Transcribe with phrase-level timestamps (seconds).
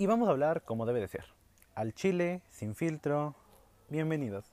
[0.00, 1.24] y vamos a hablar como debe de ser.
[1.74, 3.34] Al chile, sin filtro.
[3.90, 4.44] Bienvenidos.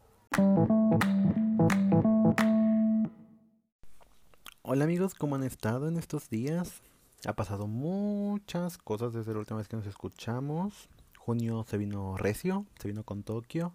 [4.64, 6.82] Hola amigos, ¿cómo han estado en estos días?
[7.28, 10.90] Ha pasado muchas cosas desde la última vez que nos escuchamos.
[11.20, 13.72] Junio se vino recio, se vino con Tokio.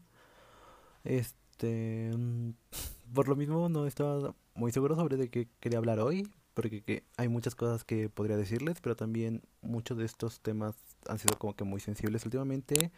[1.05, 2.51] Este, mm,
[3.15, 7.29] por lo mismo no estaba muy seguro sobre de qué quería hablar hoy, porque hay
[7.29, 10.75] muchas cosas que podría decirles, pero también muchos de estos temas
[11.09, 12.91] han sido como que muy sensibles últimamente.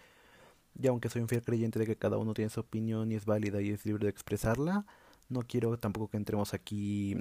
[0.80, 3.26] Y aunque soy un fiel creyente de que cada uno tiene su opinión y es
[3.26, 4.86] válida y es libre de expresarla,
[5.28, 7.16] no quiero tampoco que entremos aquí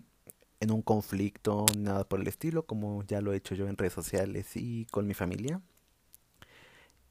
[0.60, 3.94] en un conflicto, nada por el estilo, como ya lo he hecho yo en redes
[3.94, 5.62] sociales y con mi familia.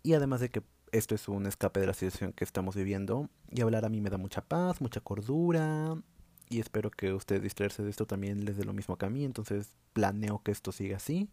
[0.03, 3.61] Y además de que esto es un escape de la situación que estamos viviendo, y
[3.61, 6.01] hablar a mí me da mucha paz, mucha cordura,
[6.49, 9.25] y espero que ustedes distraerse de esto también les dé lo mismo que a mí,
[9.25, 11.29] entonces planeo que esto siga así,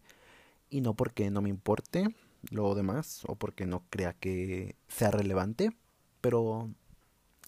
[0.70, 2.14] y no porque no me importe,
[2.50, 5.70] lo demás o porque no crea que sea relevante,
[6.20, 6.70] pero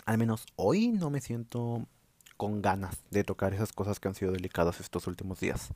[0.07, 1.87] al menos hoy no me siento
[2.37, 5.69] con ganas de tocar esas cosas que han sido delicadas estos últimos días.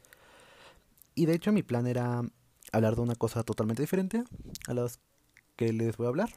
[1.14, 2.22] Y de hecho mi plan era
[2.72, 4.24] hablar de una cosa totalmente diferente
[4.66, 4.98] a las
[5.56, 6.30] que les voy a hablar.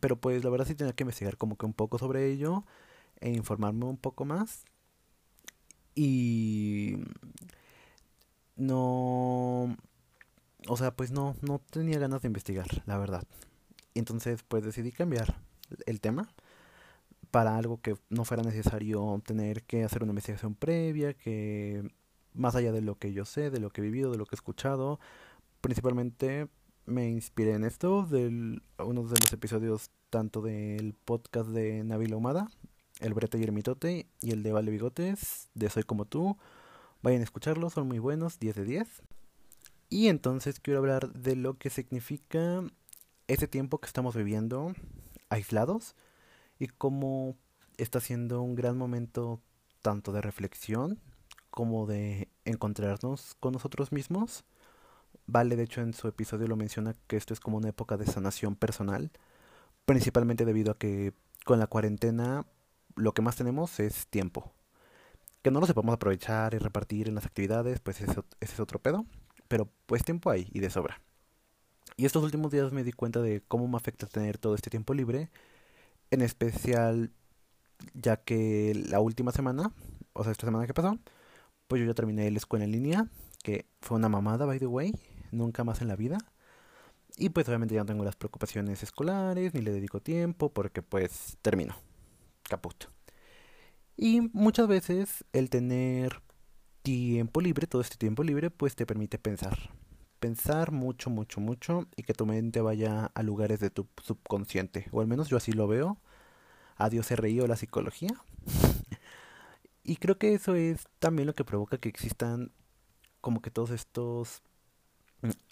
[0.00, 2.64] Pero pues la verdad sí tenía que investigar como que un poco sobre ello
[3.20, 4.64] e informarme un poco más.
[5.94, 6.96] Y
[8.56, 9.76] no
[10.68, 13.24] o sea, pues no, no tenía ganas de investigar, la verdad.
[13.94, 15.40] Entonces, pues decidí cambiar
[15.86, 16.28] el tema
[17.30, 21.88] para algo que no fuera necesario tener que hacer una investigación previa, que
[22.32, 24.34] más allá de lo que yo sé, de lo que he vivido, de lo que
[24.34, 25.00] he escuchado,
[25.60, 26.48] principalmente
[26.86, 32.48] me inspiré en esto, de uno de los episodios tanto del podcast de Nabil Humada,
[33.00, 36.36] El Brete y el Mitote, y el de Vale Bigotes, de Soy Como Tú.
[37.02, 39.02] Vayan a escucharlos, son muy buenos, 10 de 10.
[39.88, 42.62] Y entonces quiero hablar de lo que significa
[43.28, 44.74] ese tiempo que estamos viviendo
[45.28, 45.94] aislados
[46.58, 47.36] y cómo
[47.76, 49.40] está siendo un gran momento
[49.82, 51.00] tanto de reflexión
[51.50, 54.44] como de encontrarnos con nosotros mismos.
[55.26, 58.06] Vale, de hecho, en su episodio lo menciona que esto es como una época de
[58.06, 59.10] sanación personal,
[59.84, 61.12] principalmente debido a que
[61.44, 62.46] con la cuarentena
[62.96, 64.52] lo que más tenemos es tiempo.
[65.42, 69.06] Que no lo sepamos aprovechar y repartir en las actividades, pues ese es otro pedo
[69.48, 71.00] pero pues tiempo hay y de sobra.
[71.96, 74.94] Y estos últimos días me di cuenta de cómo me afecta tener todo este tiempo
[74.94, 75.30] libre,
[76.10, 77.12] en especial
[77.92, 79.72] ya que la última semana,
[80.12, 80.98] o sea, esta semana que pasó,
[81.68, 83.08] pues yo ya terminé la escuela en línea,
[83.42, 84.94] que fue una mamada, by the way,
[85.30, 86.18] nunca más en la vida.
[87.16, 91.36] Y pues obviamente ya no tengo las preocupaciones escolares, ni le dedico tiempo, porque pues
[91.42, 91.76] termino.
[92.42, 92.86] Caput.
[93.96, 96.20] Y muchas veces el tener
[96.84, 99.70] tiempo libre, todo este tiempo libre, pues te permite pensar.
[100.20, 104.86] Pensar mucho, mucho, mucho y que tu mente vaya a lugares de tu subconsciente.
[104.92, 105.98] O al menos yo así lo veo.
[106.76, 108.10] Adiós RI o la psicología.
[109.82, 112.52] y creo que eso es también lo que provoca que existan
[113.22, 114.42] como que todos estos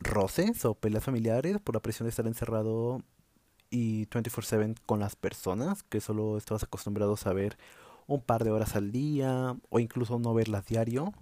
[0.01, 3.03] roces o peleas familiares por la presión de estar encerrado
[3.71, 7.57] y 24/7 con las personas que solo estabas acostumbrado a ver
[8.07, 11.15] un par de horas al día o incluso no verlas diario.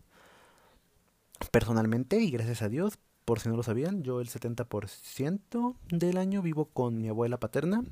[1.50, 6.42] Personalmente, y gracias a Dios, por si no lo sabían, yo el 70% del año
[6.42, 7.84] vivo con mi abuela paterna,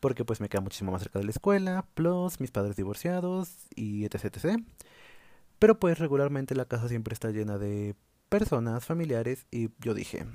[0.00, 4.04] porque pues me queda muchísimo más cerca de la escuela, plus mis padres divorciados y
[4.04, 4.62] etc, etc.
[5.58, 7.94] Pero pues regularmente la casa siempre está llena de
[8.28, 10.26] personas, familiares, y yo dije,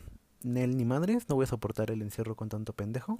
[0.46, 3.20] Nel ni madres, no voy a soportar el encierro con tanto pendejo.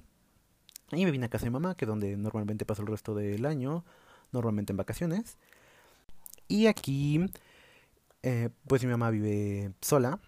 [0.92, 3.44] Y me vine a casa de mamá, que es donde normalmente paso el resto del
[3.46, 3.84] año,
[4.30, 5.36] normalmente en vacaciones.
[6.46, 7.26] Y aquí,
[8.26, 10.18] eh, pues mi mamá vive sola.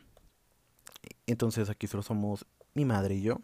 [1.26, 3.40] Entonces aquí solo somos mi madre y yo.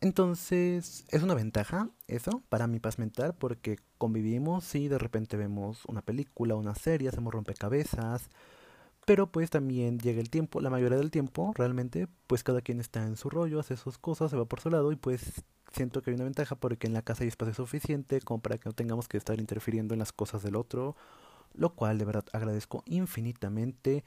[0.00, 5.84] Entonces es una ventaja eso para mi paz mental porque convivimos y de repente vemos
[5.86, 8.28] una película, una serie, hacemos rompecabezas.
[9.06, 13.06] Pero pues también llega el tiempo, la mayoría del tiempo realmente pues cada quien está
[13.06, 16.10] en su rollo, hace sus cosas, se va por su lado y pues siento que
[16.10, 19.06] hay una ventaja porque en la casa hay espacio suficiente como para que no tengamos
[19.06, 20.96] que estar interfiriendo en las cosas del otro,
[21.52, 24.04] lo cual de verdad agradezco infinitamente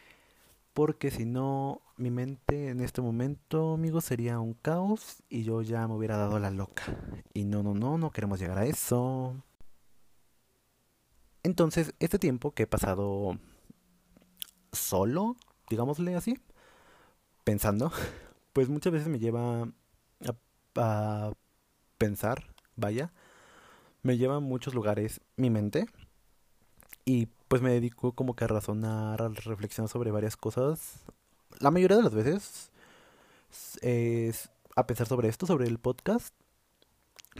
[0.73, 5.87] porque si no mi mente en este momento, amigos, sería un caos y yo ya
[5.87, 6.83] me hubiera dado la loca.
[7.33, 9.35] Y no, no, no, no queremos llegar a eso.
[11.43, 13.37] Entonces, este tiempo que he pasado
[14.71, 15.35] solo,
[15.69, 16.39] digámosle así,
[17.43, 17.91] pensando,
[18.53, 19.67] pues muchas veces me lleva
[20.75, 21.33] a
[21.99, 23.13] pensar, vaya,
[24.01, 25.85] me lleva a muchos lugares mi mente
[27.05, 30.99] y pues me dedico como que a razonar, a reflexionar sobre varias cosas.
[31.59, 32.71] La mayoría de las veces
[33.81, 36.33] es a pensar sobre esto, sobre el podcast.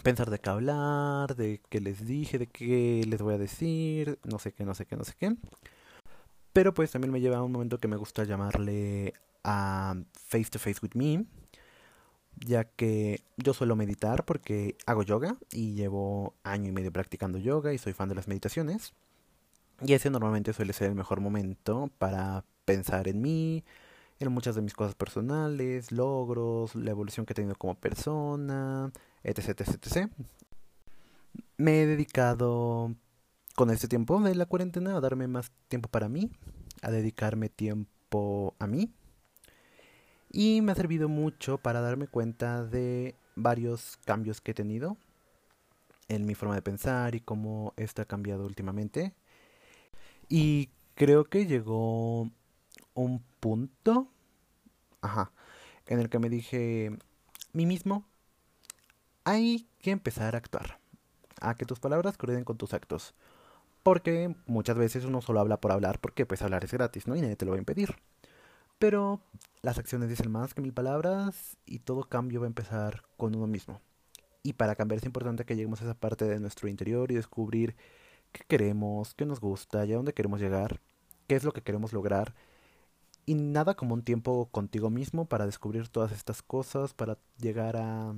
[0.01, 4.39] Pensar de qué hablar, de qué les dije, de qué les voy a decir, no
[4.39, 5.35] sé qué, no sé qué, no sé qué.
[6.51, 9.13] Pero pues también me lleva a un momento que me gusta llamarle
[9.43, 11.25] a Face to Face with Me,
[12.45, 17.73] ya que yo suelo meditar porque hago yoga y llevo año y medio practicando yoga
[17.73, 18.93] y soy fan de las meditaciones.
[19.85, 23.63] Y ese normalmente suele ser el mejor momento para pensar en mí,
[24.19, 28.91] en muchas de mis cosas personales, logros, la evolución que he tenido como persona,
[29.23, 30.09] etc, etc, etc.
[31.57, 32.95] Me he dedicado
[33.55, 36.31] con este tiempo de la cuarentena a darme más tiempo para mí,
[36.81, 38.93] a dedicarme tiempo a mí.
[40.31, 44.97] Y me ha servido mucho para darme cuenta de varios cambios que he tenido
[46.07, 49.13] en mi forma de pensar y cómo esto ha cambiado últimamente.
[50.35, 52.27] Y creo que llegó
[52.95, 54.07] un punto,
[54.99, 55.31] ajá,
[55.85, 56.89] en el que me dije,
[57.51, 58.03] mí mismo,
[59.25, 60.79] hay que empezar a actuar,
[61.39, 63.13] a que tus palabras coordinen con tus actos.
[63.83, 67.15] Porque muchas veces uno solo habla por hablar, porque pues hablar es gratis, ¿no?
[67.15, 67.97] Y nadie te lo va a impedir.
[68.79, 69.21] Pero
[69.61, 73.45] las acciones dicen más que mil palabras y todo cambio va a empezar con uno
[73.45, 73.81] mismo.
[74.41, 77.75] Y para cambiar es importante que lleguemos a esa parte de nuestro interior y descubrir
[78.33, 80.81] qué queremos, qué nos gusta y a dónde queremos llegar,
[81.27, 82.35] qué es lo que queremos lograr.
[83.25, 88.15] Y nada como un tiempo contigo mismo para descubrir todas estas cosas, para llegar a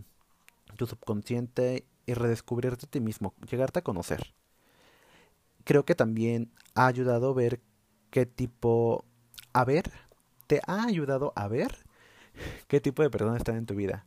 [0.78, 4.34] tu subconsciente y redescubrirte a ti mismo, llegarte a conocer.
[5.64, 7.60] Creo que también ha ayudado ver
[8.10, 9.06] qué tipo,
[9.54, 9.92] a ver,
[10.48, 11.86] te ha ayudado a ver
[12.68, 14.06] qué tipo de personas están en tu vida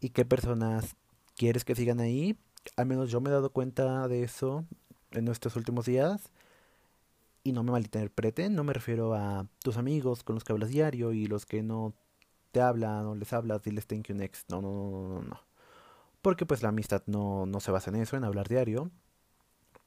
[0.00, 0.96] y qué personas
[1.36, 2.36] quieres que sigan ahí.
[2.76, 4.64] Al menos yo me he dado cuenta de eso
[5.14, 6.30] en nuestros últimos días.
[7.42, 11.12] Y no me malinterpreten, no me refiero a tus amigos con los que hablas diario
[11.12, 11.94] y los que no
[12.52, 14.48] te hablan o les hablas, diles thank you next.
[14.50, 15.40] No, no, no, no, no.
[16.22, 18.90] Porque pues la amistad no, no se basa en eso, en hablar diario.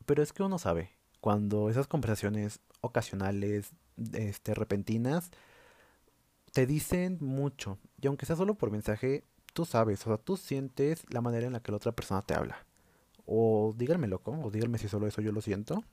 [0.06, 3.71] Pero es que uno sabe, cuando esas conversaciones ocasionales,
[4.13, 5.31] este, repentinas,
[6.53, 7.79] te dicen mucho.
[8.00, 11.53] Y aunque sea solo por mensaje, tú sabes, o sea, tú sientes la manera en
[11.53, 12.67] la que la otra persona te habla.
[13.27, 15.83] O díganme loco, o díganme si solo eso yo lo siento.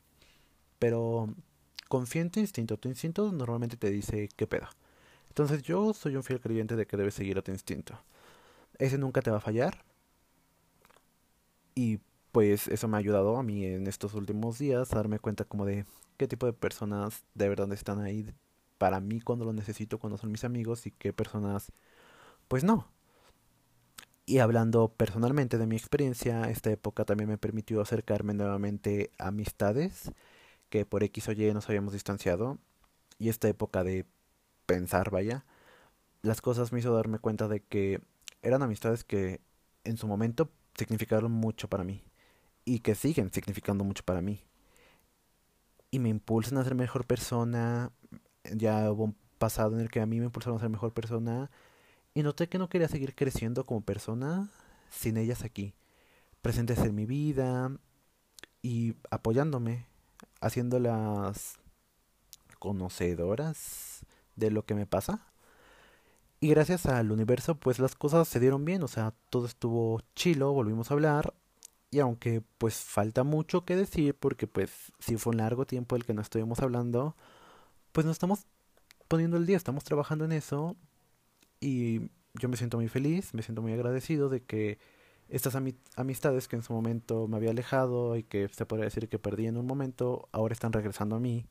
[0.78, 1.28] Pero
[1.88, 2.78] confía en tu instinto.
[2.78, 4.68] Tu instinto normalmente te dice qué pedo.
[5.28, 7.98] Entonces yo soy un fiel creyente de que debes seguir a tu instinto.
[8.78, 9.84] Ese nunca te va a fallar.
[11.74, 11.98] Y
[12.32, 15.64] pues eso me ha ayudado a mí en estos últimos días a darme cuenta como
[15.66, 15.84] de
[16.16, 18.26] qué tipo de personas de verdad están ahí
[18.78, 21.72] para mí cuando lo necesito, cuando son mis amigos y qué personas
[22.48, 22.93] pues no.
[24.26, 30.12] Y hablando personalmente de mi experiencia, esta época también me permitió acercarme nuevamente a amistades
[30.70, 32.58] que por X o Y nos habíamos distanciado.
[33.18, 34.06] Y esta época de
[34.64, 35.44] pensar, vaya,
[36.22, 38.00] las cosas me hizo darme cuenta de que
[38.42, 39.40] eran amistades que
[39.84, 42.02] en su momento significaron mucho para mí.
[42.64, 44.42] Y que siguen significando mucho para mí.
[45.90, 47.92] Y me impulsan a ser mejor persona.
[48.54, 51.50] Ya hubo un pasado en el que a mí me impulsaron a ser mejor persona
[52.14, 54.50] y noté que no quería seguir creciendo como persona
[54.88, 55.74] sin ellas aquí,
[56.40, 57.76] presentes en mi vida
[58.62, 59.86] y apoyándome,
[60.40, 61.58] haciéndolas
[62.58, 64.06] conocedoras
[64.36, 65.26] de lo que me pasa.
[66.40, 70.52] Y gracias al universo, pues las cosas se dieron bien, o sea, todo estuvo chilo,
[70.52, 71.34] volvimos a hablar.
[71.90, 76.04] Y aunque pues falta mucho que decir, porque pues si fue un largo tiempo el
[76.04, 77.16] que no estuvimos hablando,
[77.92, 78.46] pues nos estamos
[79.08, 80.76] poniendo el día, estamos trabajando en eso,
[81.64, 84.78] y yo me siento muy feliz, me siento muy agradecido de que
[85.30, 85.56] estas
[85.96, 89.46] amistades que en su momento me había alejado y que se podría decir que perdí
[89.46, 91.46] en un momento, ahora están regresando a mí.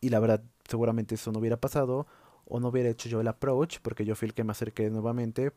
[0.00, 2.06] Y la verdad, seguramente eso no hubiera pasado
[2.44, 5.50] o no hubiera hecho yo el approach porque yo fui el que me acerqué nuevamente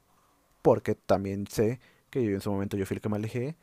[0.64, 3.58] porque también sé que yo en su momento yo fui el que me alejé.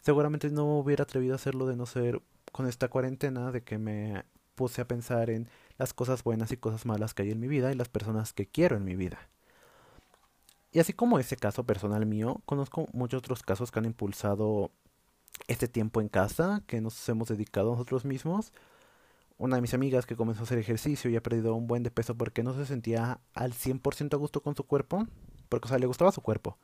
[0.00, 2.22] Seguramente no hubiera atrevido a hacerlo de no ser
[2.52, 6.84] con esta cuarentena de que me puse a pensar en las cosas buenas y cosas
[6.84, 9.28] malas que hay en mi vida y las personas que quiero en mi vida.
[10.72, 14.70] Y así como ese caso personal mío, conozco muchos otros casos que han impulsado
[15.46, 18.52] este tiempo en casa, que nos hemos dedicado a nosotros mismos.
[19.38, 21.90] Una de mis amigas que comenzó a hacer ejercicio y ha perdido un buen de
[21.90, 25.06] peso porque no se sentía al 100% a gusto con su cuerpo,
[25.48, 26.58] porque o sea, le gustaba su cuerpo,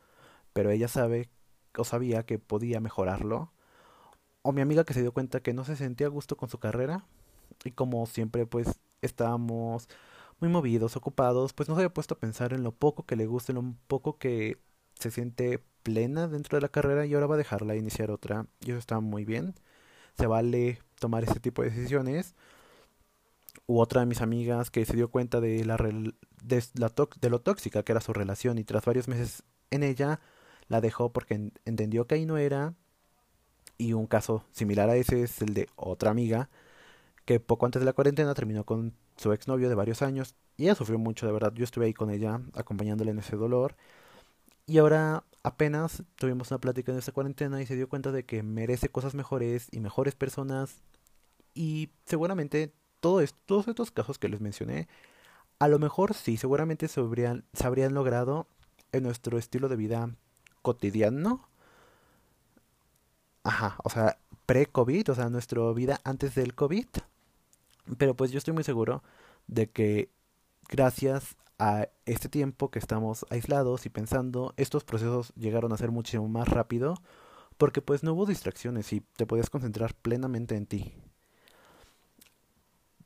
[0.52, 1.30] pero ella sabe
[1.78, 3.52] o sabía que podía mejorarlo.
[4.42, 6.58] O mi amiga que se dio cuenta que no se sentía a gusto con su
[6.58, 7.06] carrera
[7.64, 9.88] y como siempre pues estábamos
[10.40, 13.26] muy movidos, ocupados, pues no se había puesto a pensar en lo poco que le
[13.26, 14.58] gusta, en lo poco que
[14.98, 18.46] se siente plena dentro de la carrera y ahora va a dejarla e iniciar otra.
[18.60, 19.54] Y eso está muy bien.
[20.18, 22.34] Se vale tomar ese tipo de decisiones.
[23.66, 26.64] u otra de mis amigas que se dio cuenta de, la, de,
[27.20, 30.20] de lo tóxica que era su relación y tras varios meses en ella
[30.68, 32.74] la dejó porque entendió que ahí no era.
[33.78, 36.50] Y un caso similar a ese es el de otra amiga
[37.24, 40.74] que poco antes de la cuarentena terminó con su exnovio de varios años y ella
[40.74, 41.52] sufrió mucho, de verdad.
[41.54, 43.76] Yo estuve ahí con ella acompañándole en ese dolor.
[44.66, 48.42] Y ahora apenas tuvimos una plática en esta cuarentena y se dio cuenta de que
[48.42, 50.82] merece cosas mejores y mejores personas.
[51.54, 54.88] Y seguramente todos estos casos que les mencioné,
[55.58, 58.46] a lo mejor sí, seguramente se habrían, se habrían logrado
[58.92, 60.14] en nuestro estilo de vida
[60.62, 61.48] cotidiano.
[63.42, 66.86] Ajá, o sea, pre-COVID, o sea, nuestra vida antes del COVID.
[67.98, 69.02] Pero pues yo estoy muy seguro
[69.46, 70.10] de que
[70.68, 76.28] gracias a este tiempo que estamos aislados y pensando, estos procesos llegaron a ser muchísimo
[76.28, 76.96] más rápido
[77.56, 80.94] porque pues no hubo distracciones y te podías concentrar plenamente en ti.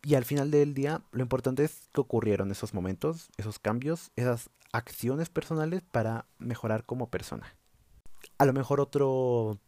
[0.04, 4.49] Y al final del día, lo importante es que ocurrieron esos momentos, esos cambios, esas
[4.73, 7.56] acciones personales para mejorar como persona.
[8.38, 9.58] A lo mejor otro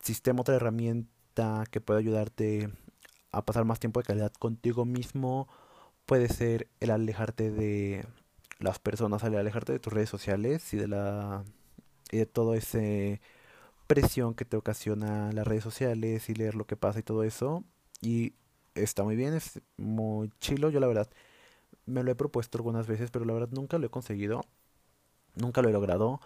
[0.00, 2.70] sistema, otra herramienta que puede ayudarte
[3.32, 5.48] a pasar más tiempo de calidad contigo mismo
[6.06, 8.06] puede ser el alejarte de
[8.58, 11.44] las personas, el alejarte de tus redes sociales y de la
[12.10, 13.20] y de todo ese
[13.86, 17.64] presión que te ocasiona las redes sociales y leer lo que pasa y todo eso
[18.00, 18.34] y
[18.74, 21.08] está muy bien, es muy chilo, yo la verdad
[21.86, 24.44] me lo he propuesto algunas veces, pero la verdad nunca lo he conseguido,
[25.34, 26.20] nunca lo he logrado.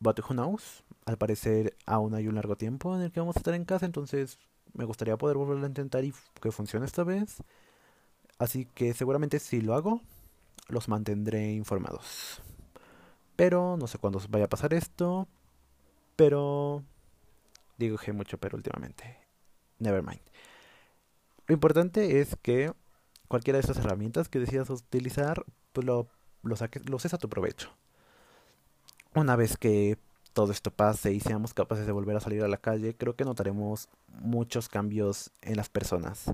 [0.00, 0.84] But who knows?
[1.06, 3.86] Al parecer aún hay un largo tiempo en el que vamos a estar en casa,
[3.86, 4.38] entonces
[4.74, 7.42] me gustaría poder volverlo a intentar y que funcione esta vez.
[8.38, 10.00] Así que seguramente si lo hago,
[10.68, 12.40] los mantendré informados.
[13.36, 15.28] Pero no sé cuándo vaya a pasar esto.
[16.16, 16.82] Pero
[17.76, 19.18] digo que mucho pero últimamente.
[19.78, 20.20] Nevermind.
[21.46, 22.72] Lo importante es que
[23.28, 26.08] cualquiera de estas herramientas que decidas utilizar, pues lo,
[26.56, 26.82] saques,
[27.14, 27.70] a tu provecho.
[29.14, 29.98] Una vez que
[30.38, 33.24] todo esto pase y seamos capaces de volver a salir a la calle, creo que
[33.24, 33.88] notaremos
[34.20, 36.32] muchos cambios en las personas.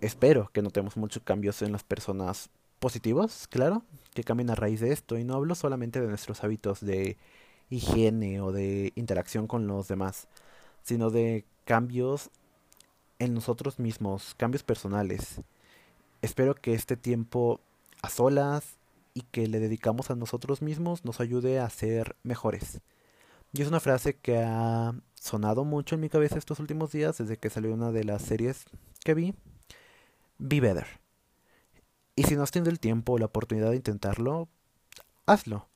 [0.00, 4.90] Espero que notemos muchos cambios en las personas positivos, claro, que cambien a raíz de
[4.92, 5.16] esto.
[5.16, 7.16] Y no hablo solamente de nuestros hábitos de
[7.70, 10.26] higiene o de interacción con los demás,
[10.82, 12.30] sino de cambios
[13.20, 15.42] en nosotros mismos, cambios personales.
[16.22, 17.60] Espero que este tiempo
[18.02, 18.75] a solas
[19.16, 22.82] y que le dedicamos a nosotros mismos nos ayude a ser mejores.
[23.54, 27.38] Y es una frase que ha sonado mucho en mi cabeza estos últimos días desde
[27.38, 28.66] que salió una de las series
[29.02, 29.34] que vi.
[30.36, 30.86] Be better.
[32.14, 34.50] Y si no has tenido el tiempo o la oportunidad de intentarlo,
[35.24, 35.66] hazlo.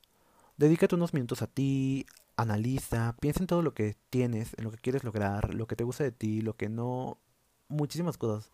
[0.57, 2.05] Dedícate unos minutos a ti,
[2.37, 5.83] analiza, piensa en todo lo que tienes, en lo que quieres lograr, lo que te
[5.83, 7.17] gusta de ti, lo que no,
[7.69, 8.51] muchísimas cosas.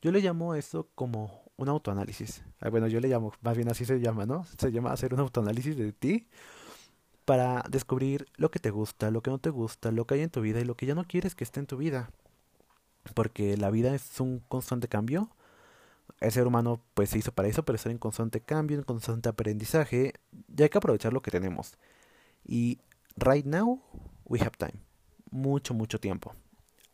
[0.00, 2.42] Yo le llamo eso como un autoanálisis.
[2.60, 4.44] Ah, bueno, yo le llamo, más bien así se llama, ¿no?
[4.58, 6.28] Se llama hacer un autoanálisis de ti
[7.24, 10.30] para descubrir lo que te gusta, lo que no te gusta, lo que hay en
[10.30, 12.10] tu vida y lo que ya no quieres que esté en tu vida.
[13.14, 15.30] Porque la vida es un constante cambio.
[16.20, 19.28] El ser humano pues se hizo para eso, para estar en constante cambio, en constante
[19.28, 20.14] aprendizaje.
[20.56, 21.76] Y hay que aprovechar lo que tenemos.
[22.46, 22.78] Y
[23.16, 23.82] right now
[24.24, 24.80] we have time.
[25.30, 26.34] Mucho, mucho tiempo.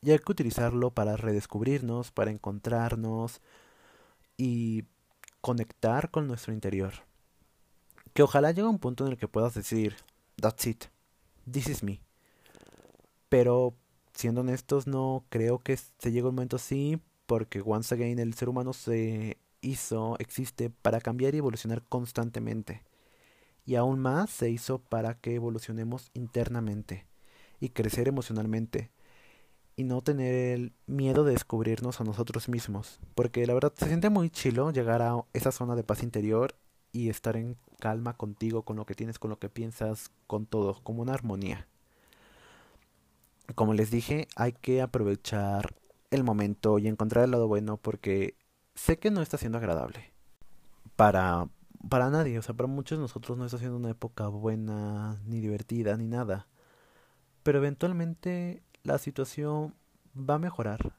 [0.04, 3.40] Y hay que utilizarlo para redescubrirnos, para encontrarnos,
[4.36, 4.84] y
[5.40, 6.92] conectar con nuestro interior.
[8.12, 9.96] Que ojalá llegue un punto en el que puedas decir,
[10.40, 10.84] that's it,
[11.50, 12.00] this is me.
[13.28, 13.74] Pero
[14.12, 18.48] siendo honestos, no creo que se llegue un momento así, porque once again el ser
[18.48, 22.82] humano se hizo, existe para cambiar y evolucionar constantemente.
[23.66, 27.06] Y aún más se hizo para que evolucionemos internamente
[27.60, 28.90] y crecer emocionalmente
[29.76, 33.00] y no tener el miedo de descubrirnos a nosotros mismos.
[33.14, 36.54] Porque la verdad se siente muy chilo llegar a esa zona de paz interior
[36.92, 40.80] y estar en calma contigo, con lo que tienes, con lo que piensas, con todo,
[40.82, 41.66] como una armonía.
[43.54, 45.74] Como les dije, hay que aprovechar
[46.10, 48.36] el momento y encontrar el lado bueno porque
[48.74, 50.12] sé que no está siendo agradable.
[50.96, 51.48] Para,
[51.88, 55.40] para nadie, o sea, para muchos de nosotros no está siendo una época buena, ni
[55.40, 56.46] divertida, ni nada.
[57.42, 59.74] Pero eventualmente la situación
[60.16, 60.94] va a mejorar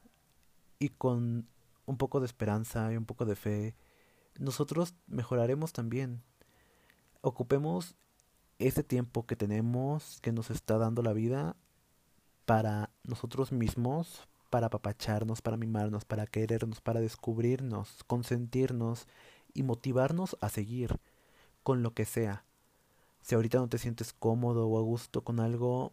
[0.78, 1.48] y con
[1.86, 3.74] un poco de esperanza y un poco de fe,
[4.38, 6.22] nosotros mejoraremos también.
[7.22, 7.94] Ocupemos
[8.58, 11.56] ese tiempo que tenemos, que nos está dando la vida,
[12.44, 19.06] para nosotros mismos, para apapacharnos, para mimarnos, para querernos, para descubrirnos, consentirnos
[19.54, 20.98] y motivarnos a seguir
[21.62, 22.44] con lo que sea.
[23.22, 25.92] Si ahorita no te sientes cómodo o a gusto con algo,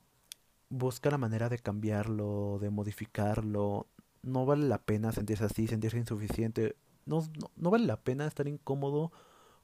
[0.78, 3.88] busca la manera de cambiarlo, de modificarlo.
[4.22, 6.76] No vale la pena sentirse así, sentirse insuficiente
[7.06, 9.12] no, no vale la pena estar incómodo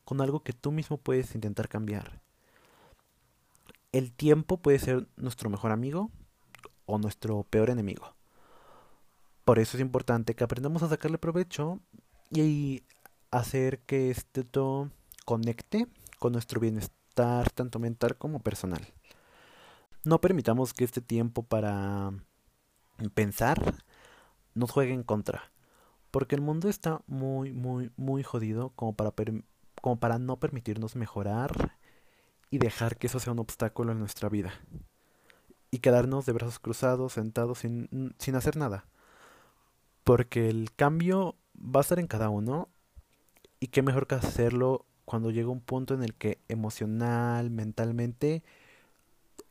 [0.05, 2.21] con algo que tú mismo puedes intentar cambiar.
[3.91, 6.11] El tiempo puede ser nuestro mejor amigo
[6.85, 8.13] o nuestro peor enemigo.
[9.45, 11.79] Por eso es importante que aprendamos a sacarle provecho
[12.31, 12.83] y
[13.31, 14.91] hacer que esto
[15.25, 15.87] conecte
[16.19, 18.85] con nuestro bienestar tanto mental como personal.
[20.09, 22.11] No permitamos que este tiempo para
[23.13, 23.75] pensar
[24.55, 25.51] nos juegue en contra,
[26.09, 29.13] porque el mundo está muy, muy, muy jodido como para,
[29.79, 31.77] como para no permitirnos mejorar
[32.49, 34.51] y dejar que eso sea un obstáculo en nuestra vida.
[35.69, 38.87] Y quedarnos de brazos cruzados, sentados sin, sin hacer nada.
[40.03, 42.67] Porque el cambio va a estar en cada uno.
[43.59, 48.41] Y qué mejor que hacerlo cuando llega un punto en el que emocional, mentalmente,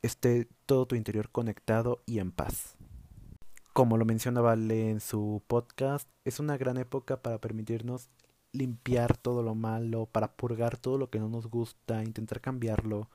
[0.02, 2.76] esté todo tu interior conectado y en paz.
[3.73, 8.11] Como lo mencionaba Vale en su podcast, es una gran época para permitirnos
[8.52, 13.09] limpiar todo lo malo, para purgar todo lo que no nos gusta, intentar cambiarlo.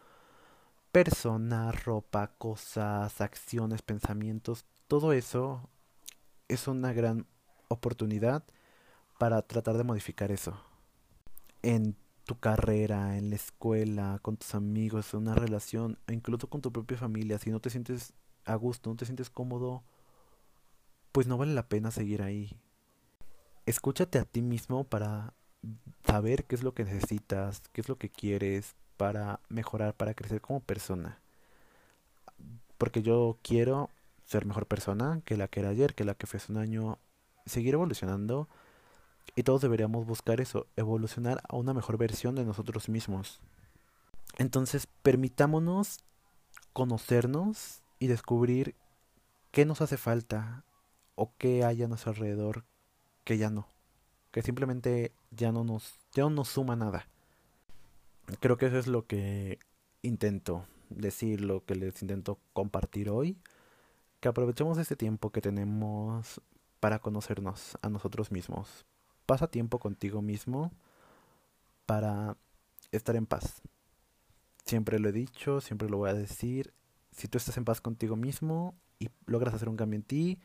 [0.91, 5.69] Personas, ropa, cosas, acciones, pensamientos, todo eso
[6.47, 7.25] es una gran
[7.67, 8.43] oportunidad
[9.17, 10.55] para tratar de modificar eso.
[11.61, 16.71] En tu carrera, en la escuela, con tus amigos, una relación, e incluso con tu
[16.71, 18.13] propia familia, si no te sientes
[18.45, 19.83] a gusto, no te sientes cómodo,
[21.11, 22.57] pues no vale la pena seguir ahí
[23.65, 25.33] escúchate a ti mismo para
[26.05, 30.41] saber qué es lo que necesitas, qué es lo que quieres para mejorar, para crecer
[30.41, 31.19] como persona.
[32.77, 33.89] Porque yo quiero
[34.25, 36.99] ser mejor persona que la que era ayer, que la que fue hace un año,
[37.45, 38.49] seguir evolucionando.
[39.35, 43.41] Y todos deberíamos buscar eso, evolucionar a una mejor versión de nosotros mismos.
[44.37, 45.99] Entonces, permitámonos
[46.73, 48.75] conocernos y descubrir
[49.51, 50.63] qué nos hace falta
[51.15, 52.63] o qué hay a nuestro alrededor
[53.23, 53.67] que ya no.
[54.31, 57.07] Que simplemente ya no nos, ya no nos suma nada.
[58.39, 59.59] Creo que eso es lo que
[60.01, 63.37] intento decir, lo que les intento compartir hoy.
[64.19, 66.41] Que aprovechemos este tiempo que tenemos
[66.79, 68.86] para conocernos a nosotros mismos.
[69.25, 70.71] Pasa tiempo contigo mismo
[71.86, 72.38] para
[72.91, 73.62] estar en paz.
[74.65, 76.73] Siempre lo he dicho, siempre lo voy a decir.
[77.12, 80.39] Si tú estás en paz contigo mismo y logras hacer un cambio en ti,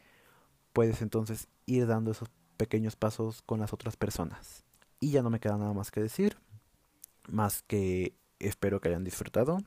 [0.72, 4.64] puedes entonces ir dando esos pequeños pasos con las otras personas.
[5.00, 6.36] Y ya no me queda nada más que decir,
[7.28, 9.58] más que espero que hayan disfrutado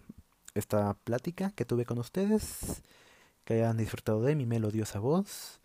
[0.54, 2.82] esta plática que tuve con ustedes,
[3.45, 5.60] que hayan disfrutado de mi melodiosa voz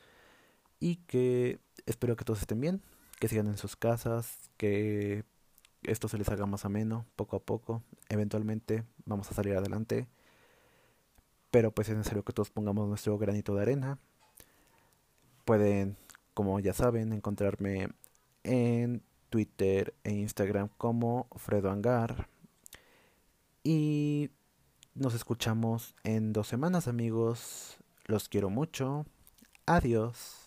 [0.78, 2.82] y que espero que todos estén bien,
[3.18, 5.24] que sigan en sus casas, que
[5.82, 10.08] esto se les haga más ameno poco a poco, eventualmente vamos a salir adelante,
[11.50, 13.98] pero pues es necesario que todos pongamos nuestro granito de arena.
[15.44, 15.96] Pueden
[16.36, 17.88] como ya saben, encontrarme
[18.44, 22.28] en Twitter e Instagram como Fredo Angar.
[23.64, 24.28] Y
[24.94, 27.78] nos escuchamos en dos semanas amigos.
[28.04, 29.06] Los quiero mucho.
[29.64, 30.45] Adiós.